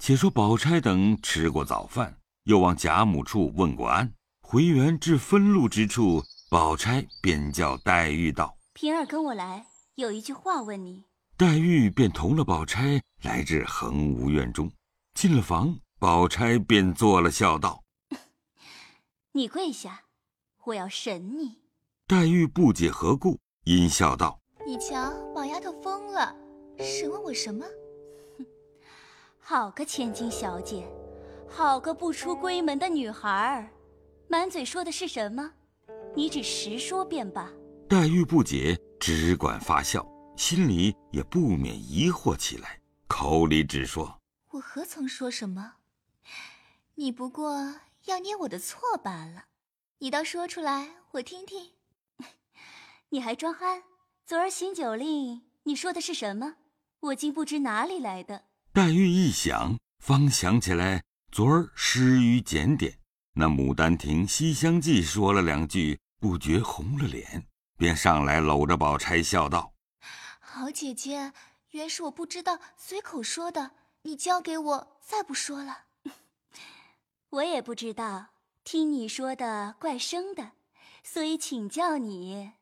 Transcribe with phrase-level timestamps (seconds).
[0.00, 9.66] 且说宝钗等吃过早饭，又往贾母处问过安，回园至分路之处，宝钗便叫黛玉道：“平儿跟我来，
[9.96, 11.04] 有一句话问你。”
[11.36, 14.72] 黛玉便同了宝钗来至恒芜院中，
[15.12, 17.84] 进了房，宝钗便坐了，笑道
[19.32, 20.04] ：“你跪下，
[20.64, 21.58] 我要审你。”
[22.08, 26.34] 黛玉不解何故，阴笑道：“你瞧，宝丫头疯了，
[26.78, 27.66] 审问我什么？”
[29.50, 30.88] 好个千金小姐，
[31.48, 33.68] 好个不出闺门的女孩儿，
[34.28, 35.54] 满嘴说的是什么？
[36.14, 37.50] 你只实说便罢。
[37.88, 44.20] 黛玉不解，只管发笑，心里也不免疑惑起来，口里只说
[44.54, 45.72] ：“我何曾说什么？
[46.94, 47.74] 你不过
[48.04, 49.46] 要捏我的错罢了。
[49.98, 51.72] 你倒说出来，我听听。
[53.10, 53.82] 你还装憨？
[54.24, 56.54] 昨儿行酒令，你说的是什么？
[57.00, 61.02] 我竟不知哪里来的。”黛玉一想，方想起来
[61.32, 63.00] 昨儿失于检点，
[63.34, 69.74] 那《牡丹亭》《西厢记》说了两句，不觉红了脸，便上来搂着宝钗笑道
[70.38, 71.32] ：“好姐姐，
[71.70, 73.72] 原是我不知道，随口说的。
[74.02, 75.86] 你交给我，再不说了。
[77.30, 78.28] 我也不知道，
[78.62, 80.52] 听你说的怪生的，
[81.02, 82.52] 所以请教你。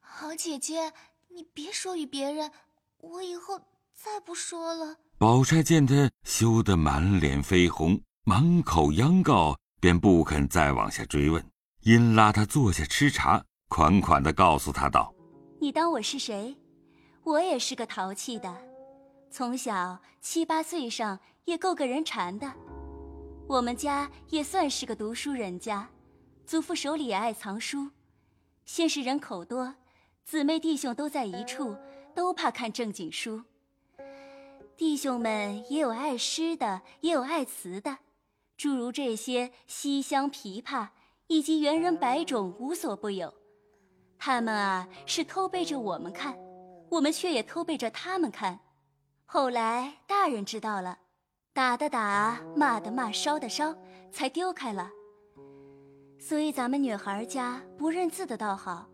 [0.00, 0.94] 好姐姐，
[1.28, 2.50] 你别说与别人，
[2.96, 3.60] 我以后
[3.92, 11.42] 再不说了。”宝钗见他羞得满脸绯红，满口央告，便不肯再往下追问，
[11.80, 15.14] 因拉他坐下吃茶，款款的告诉他道
[15.58, 16.54] ：“你当我是谁？
[17.22, 18.54] 我也是个淘气的，
[19.30, 22.52] 从小七八岁上也够个人馋的。
[23.48, 25.88] 我们家也算是个读书人家，
[26.44, 27.88] 祖父手里也爱藏书，
[28.66, 29.74] 先是人口多，
[30.26, 31.74] 姊妹弟兄都在一处，
[32.14, 33.42] 都怕看正经书。”
[34.76, 37.98] 弟兄们也有爱诗的，也有爱词的，
[38.56, 40.88] 诸如这些西厢、琵琶
[41.28, 43.32] 以及猿人百种，无所不有。
[44.18, 46.36] 他们啊是偷背着我们看，
[46.90, 48.58] 我们却也偷背着他们看。
[49.24, 50.98] 后来大人知道了，
[51.52, 53.76] 打的打，骂的骂，烧的烧，
[54.10, 54.90] 才丢开了。
[56.18, 58.88] 所以咱们女孩家不认字的倒好，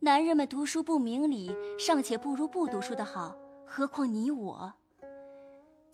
[0.00, 4.72] 男人们读书不明理，尚且不如不读书的好，何况你我？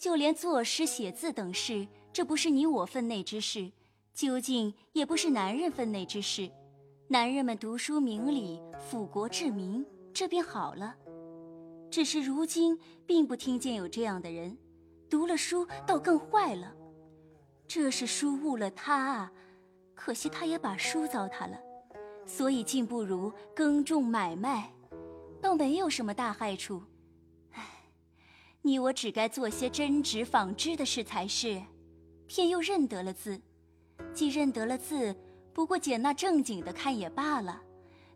[0.02, 3.70] 就连作诗写字等事，这不是你我分内之事，
[4.12, 6.50] 究竟也不是男人分内之事。
[7.06, 10.96] 男人们读书明理，辅国治民，这便好了。
[11.88, 12.76] 只是如今
[13.06, 14.58] 并不听见有这样的人，
[15.08, 16.74] 读了书倒更坏了。
[17.69, 19.32] 这是书误了他啊，
[19.94, 21.56] 可惜他也把书糟蹋了，
[22.26, 24.69] 所以竟不如耕种买卖，
[25.40, 26.82] 倒没有什么大害处。
[28.64, 31.60] 你我只该做些针织纺织的事才是，
[32.26, 33.40] 偏又认得了字。
[34.14, 35.14] 既认得了字，
[35.52, 37.60] 不过捡那正经的看也罢了。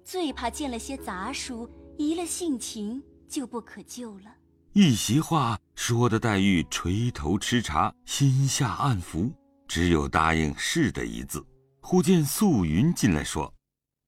[0.04, 1.68] 最怕见了些杂书，
[1.98, 4.34] 移了性情，就不可救了。
[4.72, 9.32] 一席话说的黛玉垂头吃茶，心下暗服，
[9.66, 11.44] 只有答应是的一字。
[11.80, 13.52] 忽见素云进来说：“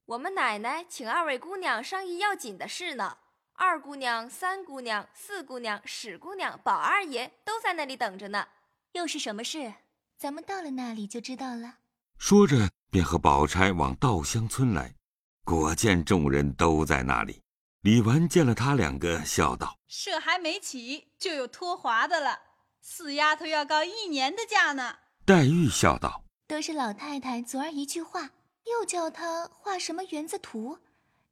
[0.05, 3.17] 我们奶奶请二位姑娘商议要紧的事呢。”
[3.59, 8.47] 二姑娘、三姑娘、四姑娘、史姑娘、宝二爷都在那里等着呢。
[8.93, 9.73] 又是什么事？
[10.17, 11.79] 咱们到了那里就知道了。
[12.17, 14.95] 说着，便和宝钗往稻香村来。
[15.43, 17.41] 果见众人都在那里。
[17.81, 22.39] 李纨见了他两个，笑道：“社还没起，就有脱滑的了。
[22.79, 28.29] 四丫头要告一年的假呢。”黛玉笑道：“都是老太太昨儿一句话，
[28.63, 30.79] 又叫她画什么园子图，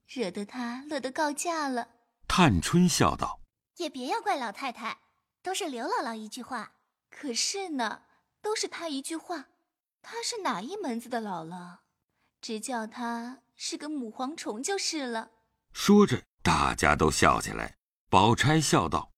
[0.05, 1.87] 惹得她乐得告假了。”
[2.39, 3.39] 探春笑道
[3.77, 4.99] ：“也别要怪老太太，
[5.41, 6.73] 都是刘姥姥一句话。
[7.09, 8.03] 可是呢，
[8.43, 9.47] 都是她一句话。
[10.03, 11.77] 她是哪一门子的姥姥？
[12.39, 15.31] 只叫她是个母蝗虫就是了。”
[15.73, 17.77] 说着，大家都笑起来。
[18.07, 19.11] 宝钗笑道：“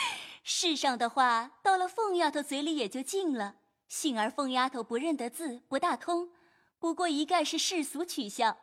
[0.42, 3.56] 世上的话到了凤丫头嘴里也就尽了。
[3.86, 6.30] 幸而凤丫头不认得字，不大通，
[6.78, 8.56] 不过一概是世俗取笑。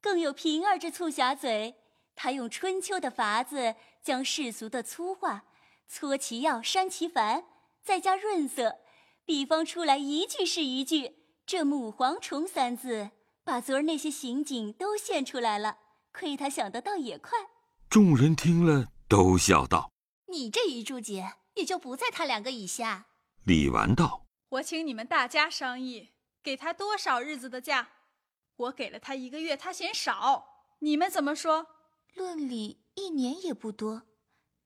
[0.00, 1.74] 更有平儿这醋匣嘴。”
[2.20, 5.44] 他用春秋的法子，将世俗的粗话
[5.86, 7.44] 搓其要，删其繁，
[7.80, 8.80] 再加润色，
[9.24, 11.14] 比方出来一句是一句。
[11.46, 13.10] 这母蝗虫三字，
[13.44, 15.78] 把昨儿那些刑警都现出来了。
[16.12, 17.38] 亏他想得倒也快。
[17.88, 19.92] 众人听了，都笑道
[20.26, 23.06] ：“你这一注解，也就不在他两个以下。”
[23.46, 24.26] 李纨道
[24.58, 26.10] ：“我请你们大家商议，
[26.42, 27.90] 给他多少日子的假？
[28.56, 31.68] 我给了他一个月，他嫌少，你们怎么说？”
[32.14, 34.02] 论理一年也不多，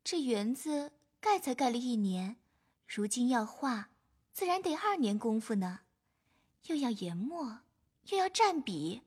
[0.03, 2.37] 这园子盖才盖了一年，
[2.87, 3.91] 如今要画，
[4.33, 5.81] 自然得二年功夫呢，
[6.67, 7.61] 又要研墨，
[8.09, 9.03] 又要蘸笔，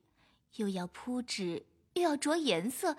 [0.56, 2.96] 又要铺纸，又要着颜色，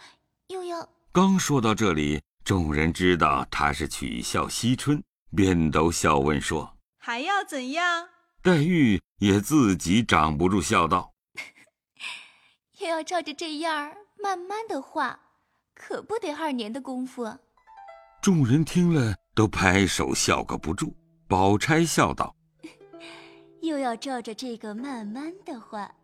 [0.49, 0.89] 又要……
[1.13, 5.03] 刚说到这里，众人知道他是取笑惜春，
[5.35, 8.09] 便都笑问说：“还要怎样？”
[8.43, 11.15] 黛玉也自己掌不住笑道：
[12.79, 15.26] “又要照着这样慢慢的画，
[15.77, 17.31] 可不得二年的功夫。”
[18.21, 20.93] 众人听了，都拍手笑个不住。
[21.29, 22.35] 宝钗笑道：
[23.63, 25.95] “又要照着这个慢慢的画，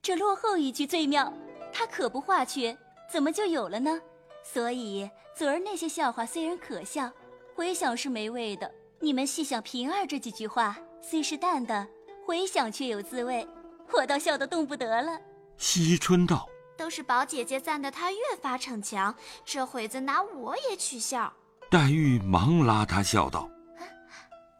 [0.00, 1.32] 这落后一句最妙。
[1.72, 2.76] 他可不画去，
[3.10, 4.00] 怎么就有了呢？
[4.44, 7.10] 所以昨儿那些笑话虽然可笑，
[7.56, 8.70] 回想是没味的。
[9.00, 11.86] 你们细想平儿这几句话。”虽是淡的，
[12.24, 13.46] 回想却有滋味，
[13.92, 15.20] 我倒笑得动不得了。
[15.58, 21.32] 惜春道：“都是宝姐姐赞的他越发逞强，这会子拿我也取笑。”
[21.70, 23.48] 黛玉忙拉他笑道：“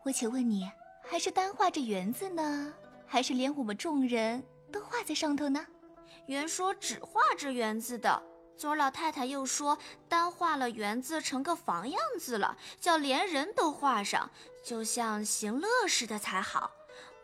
[0.05, 0.71] 我且问你，
[1.09, 2.73] 还是单画这园子呢，
[3.07, 5.65] 还是连我们众人都画在上头呢？”
[6.27, 8.23] 原说只画这园子的，
[8.57, 9.79] 昨儿老太太又说
[10.09, 14.31] 单画了园子成个房样子了，叫连人都画上。
[14.65, 16.71] 就像行乐似的才好，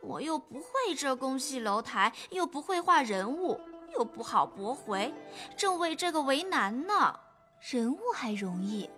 [0.02, 3.58] 我又不会这宫戏楼台，又不会画人物，
[3.92, 5.12] 又不好驳回，
[5.56, 7.18] 正为这个为难呢。
[7.60, 8.88] 人物还容易，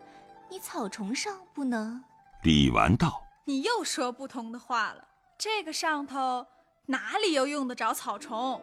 [0.49, 2.03] 你草虫上不能。
[2.43, 5.09] 李纨道：“你又说不同的话了。
[5.39, 6.47] 这个上头
[6.87, 8.63] 哪里又用得着草虫？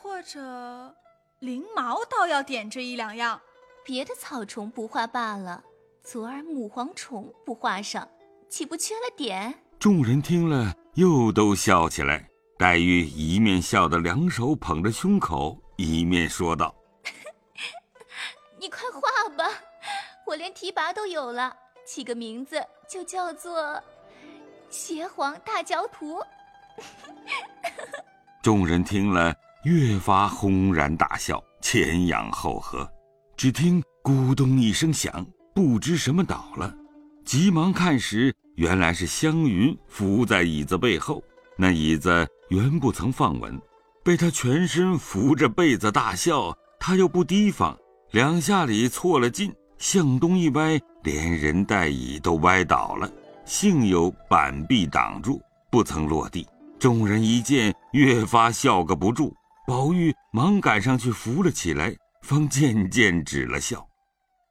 [0.00, 0.94] 或者
[1.40, 3.40] 翎毛倒要点缀一两样。
[3.84, 5.64] 别的草虫不画罢了，
[6.02, 8.08] 昨儿母蝗虫不画上。”
[8.48, 9.64] 岂不缺了点？
[9.78, 12.28] 众人听了，又都笑起来。
[12.58, 16.74] 黛玉一面笑得两手捧着胸口，一面说道
[18.58, 19.44] ：“你快画吧，
[20.26, 21.54] 我连提拔都有了，
[21.86, 23.82] 起个名字就叫做
[24.70, 26.20] ‘邪皇大脚图’。
[28.42, 29.34] ”众人听了，
[29.64, 32.88] 越发轰然大笑，前仰后合。
[33.36, 36.74] 只听咕咚一声响，不知什么倒了，
[37.24, 38.34] 急忙看时。
[38.56, 41.24] 原来是湘云伏在椅子背后，
[41.56, 43.58] 那椅子原不曾放稳，
[44.04, 47.76] 被他全身扶着被子大笑，他又不提防，
[48.10, 53.10] 两下里错了劲，向东一歪，连人带椅都歪倒了，
[53.44, 55.40] 幸有板壁挡住，
[55.70, 56.46] 不曾落地。
[56.78, 59.32] 众人一见，越发笑个不住。
[59.68, 63.86] 宝玉忙赶上去扶了起来，方渐渐止了笑。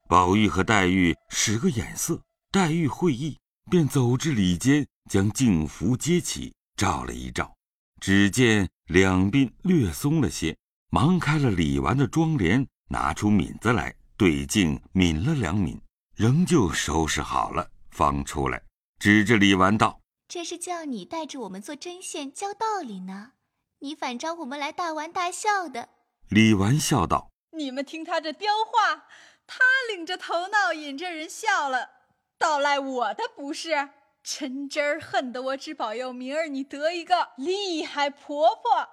[0.08, 2.22] 宝玉和黛玉使个眼色，
[2.52, 3.38] 黛玉会意。
[3.70, 7.54] 便走至里间，将镜符接起，照了一照，
[8.02, 10.58] 只见两鬓略松了些，
[10.90, 15.80] 忙开了李纨的妆帘，拿出抿子来对镜抿了两抿，
[16.16, 18.64] 仍旧收拾好了，方出来，
[18.98, 23.34] 指着李纨道：“这是叫你带着我们做针线教道理呢，
[23.80, 25.90] 你反招我们来大玩大笑的。”
[26.28, 29.06] 李纨笑道：“你们听他这刁话，
[29.46, 29.60] 他
[29.94, 31.90] 领着头闹，引着人笑了。”
[32.40, 33.90] 倒赖我的不是，
[34.24, 38.88] 真真儿恨得我只保佑明儿你得一个厉害婆婆，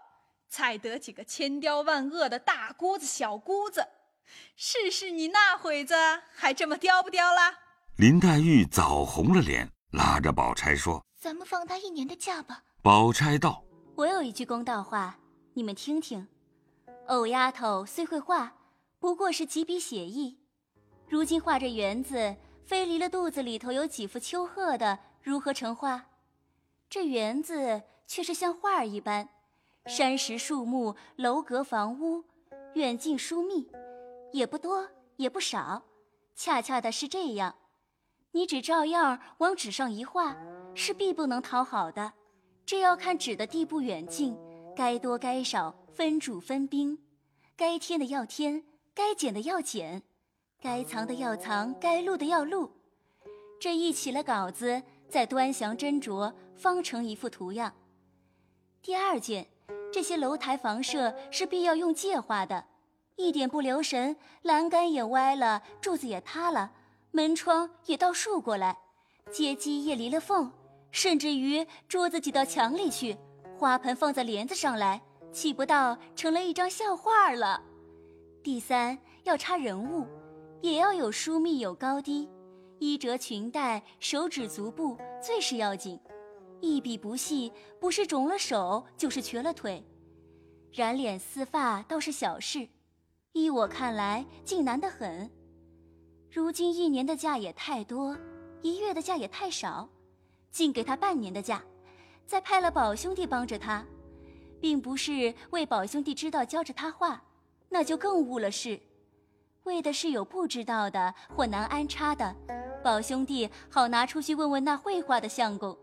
[0.49, 3.87] 再得几个千刁万恶的大姑子小姑子，
[4.57, 5.95] 试试你那会子
[6.33, 7.59] 还这么刁不刁啦？
[7.97, 13.63] 林黛玉早红了脸，拉着宝钗说：“咱们放他一年的假吧。”宝钗道
[13.97, 15.19] ：“我有一句公道话，
[15.53, 16.27] 你们听听。
[17.09, 18.55] 藕丫头虽会画，
[18.99, 20.39] 不过是几笔写意，
[21.07, 22.37] 如今画这园子。”
[22.69, 26.07] 非离了肚子里头有几幅秋鹤的，如何成画？
[26.89, 29.29] 这园子却是像画儿一般，
[29.85, 32.25] 山石树木、楼阁房屋，
[32.73, 33.71] 远近疏密，
[34.33, 35.83] 也不多也不少，
[36.35, 37.55] 恰恰的是这样。
[38.31, 40.35] 你只照样往纸上一画，
[40.75, 42.15] 是必不能讨好的。
[42.65, 44.35] 这要看纸的地步远近，
[44.75, 46.99] 该多该少，分主分兵，
[47.55, 50.03] 该添的要添，该减的要减。
[50.59, 52.73] 该藏的要藏，该录的要录，
[53.61, 57.73] 这一起了稿子，再端详斟酌，方成一幅图样。
[58.83, 59.47] 第二件，
[59.93, 62.65] 这些楼台房舍是必要用借画的，
[63.17, 66.73] 一点不留神，栏杆也歪了，柱子也塌了，
[67.11, 68.79] 门窗也倒竖过来，
[69.31, 70.53] 阶基也离了缝，
[70.91, 73.17] 甚至于桌子挤到墙里去，
[73.59, 75.01] 花盆放在帘子上来，
[75.33, 77.63] 岂不到成了一张笑话了？
[78.43, 80.07] 第三，要插人物。
[80.61, 82.29] 也要有疏密有高低，
[82.79, 85.99] 衣着裙带手指足部最是要紧，
[86.61, 89.85] 一笔不细，不是肿了手，就是瘸了腿。
[90.73, 92.69] 染脸丝发倒是小事，
[93.33, 95.31] 依我看来竟难得很。
[96.31, 98.17] 如今一年的假也太多，
[98.63, 99.89] 一月的假也太少，
[100.51, 101.63] 竟给他半年的假，
[102.27, 103.85] 再派了宝兄弟帮着他，
[104.61, 107.23] 并不是为宝兄弟知道教着他画，
[107.69, 108.79] 那就更误了事。
[109.65, 112.35] 为的是有不知道的或难安插的，
[112.83, 115.77] 宝兄弟好拿出去问问那会画的相公，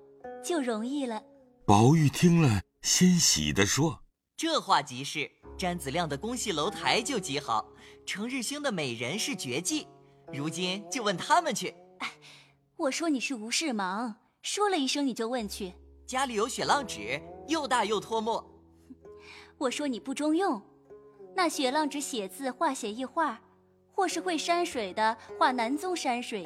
[0.43, 1.21] 就容易了。
[1.65, 3.99] 宝玉听了，欣喜地说
[4.37, 5.29] ：“这话极是。
[5.57, 7.65] 詹子亮的宫戏楼台就极好，
[8.05, 9.87] 程日兴的美人是绝技。
[10.33, 12.11] 如今就问他们去。”哎，
[12.77, 15.73] 我说你是无事忙，说了一声你就问去。
[16.05, 18.45] 家里有雪浪纸，又大又脱墨。
[19.57, 20.61] 我说你不中用，
[21.35, 23.41] 那雪浪纸写字画写意画。
[23.97, 26.45] 或是会山水的画南宗山水，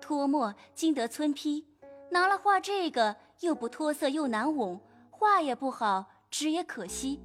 [0.00, 1.64] 脱墨经得村批，
[2.10, 4.80] 拿了画这个又不脱色又难拢，
[5.10, 7.20] 画也不好，纸也可惜。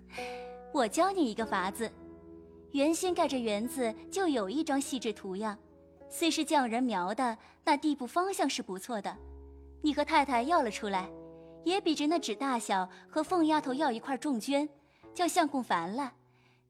[0.72, 1.90] 我教你一个法子，
[2.72, 5.58] 原先盖着园子就有一张细致图样，
[6.08, 9.16] 虽是匠人描的，那地步方向是不错的。
[9.82, 11.08] 你和太太要了出来，
[11.64, 14.68] 也比着那纸大小和凤丫头要一块重绢，
[15.12, 16.12] 叫相公烦了。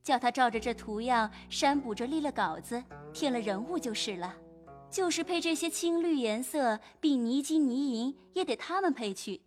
[0.02, 2.82] 叫他照着这图样删补着立了稿子，
[3.14, 4.34] 添了人物就是了。
[4.94, 9.40] 就是配这些青绿颜色，并泥金泥银，也得他们配去。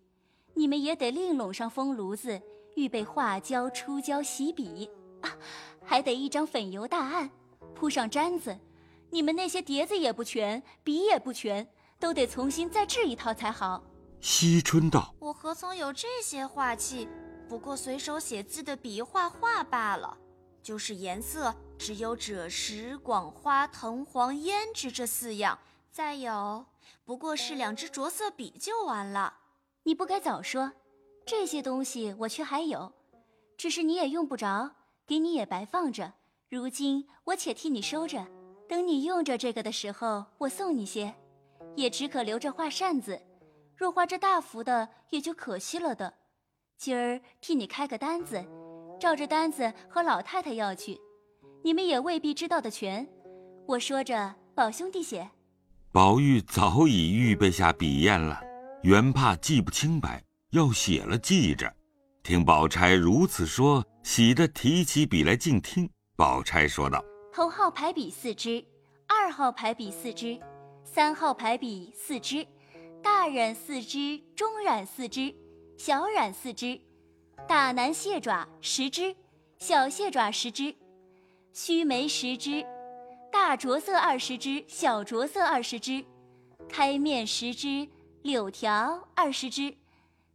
[0.52, 2.38] 你们也得另拢上风炉子，
[2.74, 4.90] 预备画胶、出胶、洗笔
[5.22, 5.32] 啊，
[5.82, 7.30] 还得一张粉油大案，
[7.74, 8.54] 铺上毡子。
[9.08, 11.66] 你们那些碟子也不全，笔也不全，
[11.98, 13.82] 都得重新再制一套才好。
[14.20, 17.08] 惜春道：“我何曾有这些画器？
[17.48, 20.14] 不过随手写字的笔画画罢了。”
[20.68, 25.58] 就是颜色，只有赭石、广花、藤黄、胭脂这四样，
[25.90, 26.66] 再有
[27.06, 29.32] 不过是两支着色笔就完了。
[29.84, 30.70] 你不该早说，
[31.24, 32.92] 这些东西我却还有，
[33.56, 34.72] 只是你也用不着，
[35.06, 36.12] 给你也白放着。
[36.50, 38.26] 如今我且替你收着，
[38.68, 41.14] 等你用着这个的时候，我送你些，
[41.76, 43.18] 也只可留着画扇子。
[43.74, 46.12] 若画这大幅的，也就可惜了的。
[46.76, 48.44] 今儿替你开个单子。
[48.98, 50.98] 照着单子和老太太要去，
[51.62, 53.06] 你们也未必知道的全。
[53.66, 55.28] 我说着，宝兄弟写。
[55.92, 58.40] 宝玉早已预备下笔砚了，
[58.82, 61.72] 原怕记不清白，要写了记着。
[62.22, 65.88] 听宝钗如此说，喜得提起笔来静听。
[66.16, 67.02] 宝钗说道
[67.32, 68.64] ：“头号排笔四支，
[69.06, 70.38] 二号排笔四支，
[70.84, 72.46] 三号排笔四支，
[73.02, 75.34] 大染四支，中染四支，
[75.76, 76.80] 小染四支。”
[77.46, 79.14] 大南蟹爪十只，
[79.58, 80.74] 小蟹爪十只，
[81.52, 82.64] 须眉十只，
[83.30, 86.04] 大着色二十只，小着色二十只，
[86.68, 87.88] 开面十只，
[88.22, 89.74] 柳条二十只，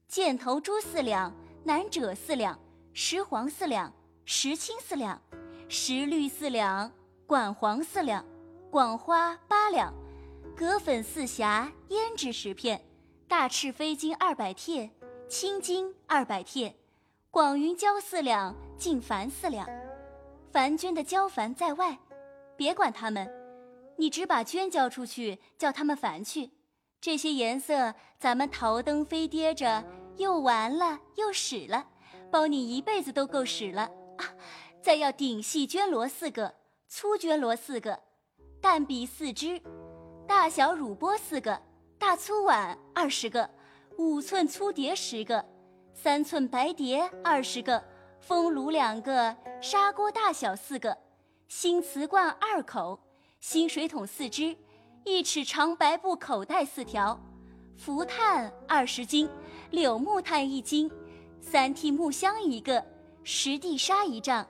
[0.07, 1.33] 箭头珠四两，
[1.63, 2.60] 南褶四两，
[2.93, 3.93] 石黄四两，
[4.25, 5.22] 石青四两，
[5.67, 6.91] 石绿四两，
[7.27, 8.25] 管黄四两，
[8.72, 9.93] 广花八两，
[10.55, 12.83] 葛粉四匣，胭脂十片，
[13.27, 14.89] 大赤飞金二百帖，
[15.27, 16.75] 青金二百帖。
[17.33, 19.67] 广云胶四两，净凡四两，
[20.51, 21.97] 凡绢的胶矾在外，
[22.55, 23.27] 别管他们，
[23.97, 26.51] 你只把绢交出去，叫他们矾去。
[27.01, 29.83] 这些颜色，咱们桃灯飞跌着，
[30.17, 31.87] 又完了又使了，
[32.31, 34.29] 包你一辈子都够使了啊！
[34.79, 36.53] 再要顶细绢罗四个，
[36.87, 37.99] 粗绢罗四个，
[38.61, 39.59] 淡笔四支，
[40.27, 41.59] 大小乳钵四个，
[41.97, 43.49] 大粗碗二十个，
[43.97, 45.43] 五寸粗碟十个。
[45.93, 47.81] 三寸白碟二十个，
[48.19, 50.97] 风炉两个，砂锅大小四个，
[51.47, 53.00] 新瓷罐二口，
[53.39, 54.55] 新水桶四只，
[55.05, 57.17] 一尺长白布口袋四条，
[57.77, 59.29] 浮炭二十斤，
[59.69, 60.91] 柳木炭一斤，
[61.39, 62.83] 三屉木箱一个，
[63.23, 64.45] 十地沙一丈，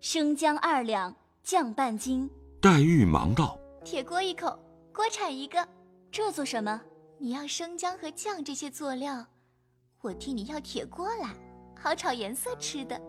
[0.00, 2.28] 生姜二两，酱半斤。
[2.60, 4.58] 黛玉忙道：“铁锅一口，
[4.92, 5.66] 锅铲一个，
[6.10, 6.82] 这做什么？
[7.18, 9.24] 你要生姜和酱这些佐料。”
[10.00, 11.34] 我替你要铁锅来，
[11.80, 13.00] 好炒颜色吃的。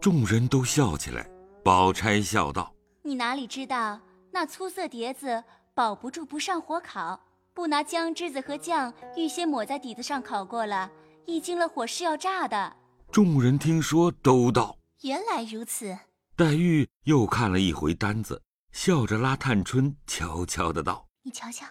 [0.00, 1.28] 众人都笑起来。
[1.64, 4.00] 宝钗笑道：“你哪里知道，
[4.32, 5.44] 那粗色碟子
[5.74, 7.20] 保不住不上火烤，
[7.54, 10.90] 不拿姜汁子和酱预先抹在底子上烤过了，
[11.24, 12.76] 一经了火是要炸的。”
[13.12, 15.96] 众人听说，都道：“原来如此。”
[16.34, 21.64] 黛玉又看了一回单子，笑着拉探春悄悄的道：“你瞧瞧，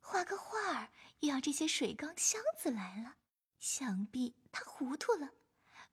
[0.00, 0.88] 画个画儿
[1.20, 3.12] 又要这些水缸箱子来了。”
[3.60, 5.28] 想必他糊涂了，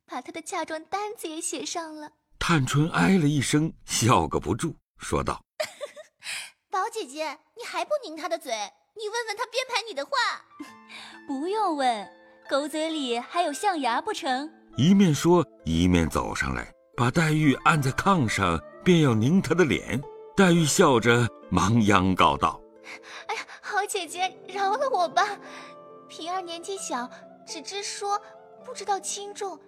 [0.05, 2.11] 把他的嫁妆单子也写上了。
[2.37, 5.43] 探春哎了一声，笑个不住，说道
[6.69, 8.53] ：“宝姐姐，你还不拧他的嘴？
[8.95, 10.11] 你问问他编排你的话。”
[11.27, 12.07] 不用问，
[12.47, 14.51] 狗嘴里还有象牙不成？
[14.77, 19.99] 一面说，一面走上来，把黛玉按在炕上，便要拧她的脸。
[20.35, 22.61] 黛玉笑着，忙央告道
[23.27, 25.39] ：“哎呀，好姐姐，饶了我吧。”
[26.07, 27.09] 平儿年纪小，
[27.45, 28.19] 只知说，
[28.65, 29.59] 不知道轻重。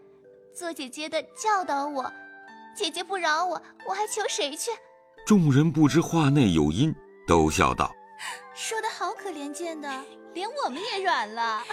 [0.54, 2.12] 做姐姐的教导我，
[2.76, 4.72] 姐姐不饶我，我还求谁去？
[5.26, 6.94] 众人不知话内有因，
[7.28, 7.94] 都笑道
[8.56, 9.88] ：“说的好可怜见的，
[10.34, 11.64] 连我们也软了，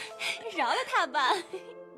[0.55, 1.31] 饶了他吧。”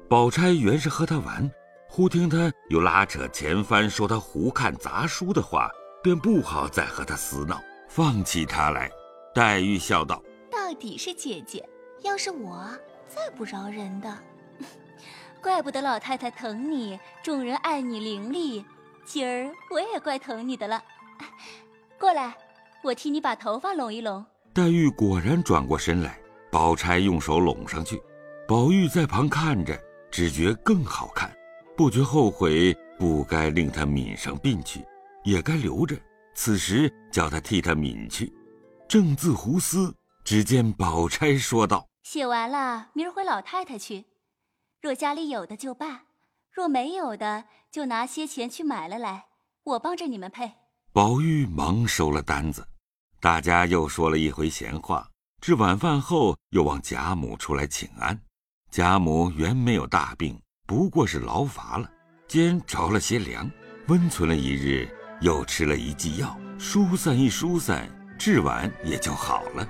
[0.08, 1.50] 宝钗原是和他玩，
[1.88, 5.68] 忽听他又拉扯前番说他胡看杂书的话，
[6.02, 8.88] 便不好再和他厮闹，放弃他来。
[9.34, 10.22] 黛玉笑道
[10.52, 11.68] ：“到底是姐姐，
[12.02, 12.68] 要是我，
[13.08, 14.18] 再不饶人的。
[15.42, 18.64] ”怪不得老太太疼你，众人爱你伶俐。
[19.04, 20.82] 今儿我也怪疼你的了。
[21.98, 22.34] 过来，
[22.82, 24.24] 我替你把头发拢一拢。
[24.52, 26.18] 黛玉果然转过身来，
[26.50, 28.02] 宝钗用手拢上去。
[28.48, 29.78] 宝玉在旁看着，
[30.10, 31.30] 只觉更好看，
[31.76, 34.84] 不觉后悔，不该令她抿上鬓去，
[35.24, 35.96] 也该留着。
[36.34, 38.32] 此时叫他替她抿去，
[38.88, 39.94] 正自胡思，
[40.24, 44.04] 只见宝钗说道：“写完了，明儿回老太太去。”
[44.80, 46.04] 若家里有的就罢，
[46.52, 49.26] 若没有的，就拿些钱去买了来，
[49.64, 50.52] 我帮着你们配。
[50.92, 52.64] 宝玉忙收了单子，
[53.18, 55.10] 大家又说了一回闲话。
[55.40, 58.16] 至晚饭后，又望贾母出来请安。
[58.70, 61.90] 贾母原没有大病，不过是劳乏了，
[62.28, 63.50] 兼着了些凉，
[63.88, 64.88] 温存了一日，
[65.20, 69.68] 又吃了一剂药，疏散一疏散，至晚也就好了。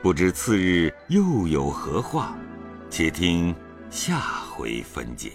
[0.00, 2.38] 不知次日又有何话，
[2.88, 3.52] 且听。
[3.90, 4.20] 下
[4.52, 5.32] 回分解。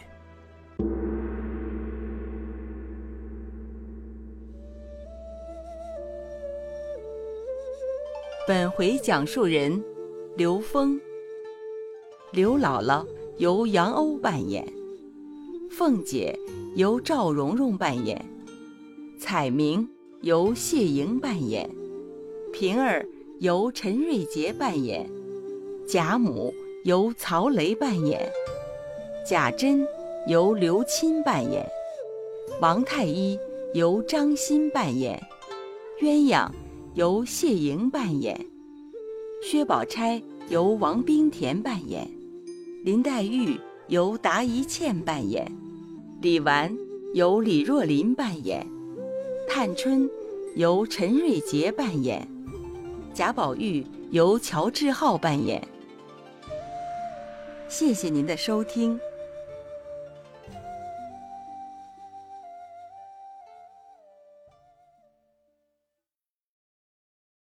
[8.47, 9.83] 本回讲述人
[10.37, 10.97] 刘峰，
[12.31, 13.05] 刘姥姥
[13.39, 14.65] 由杨欧扮演，
[15.71, 16.39] 凤姐
[16.75, 18.23] 由赵蓉蓉扮演，
[19.19, 19.89] 彩明
[20.21, 21.69] 由谢莹扮演，
[22.53, 23.05] 平儿
[23.43, 25.05] 由陈瑞杰扮演，
[25.85, 26.53] 贾母。
[26.85, 28.29] 由曹雷扮演，
[29.25, 29.85] 贾珍
[30.27, 31.65] 由刘钦扮演，
[32.59, 33.39] 王太医
[33.73, 35.17] 由张欣扮演，
[36.01, 36.49] 鸳鸯
[36.95, 38.37] 由谢莹扮演，
[39.41, 42.05] 薛宝钗由王冰田扮演，
[42.83, 45.49] 林黛玉由达一茜扮演，
[46.21, 46.77] 李纨
[47.13, 48.65] 由李若琳扮演，
[49.49, 50.09] 探春
[50.55, 52.27] 由陈瑞杰扮演，
[53.13, 55.61] 贾宝玉由乔志浩扮演。
[57.67, 58.99] 谢谢您的收听。